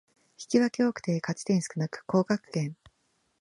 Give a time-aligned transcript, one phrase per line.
[0.39, 2.75] 引き分け多くて勝ち点少なく降格圏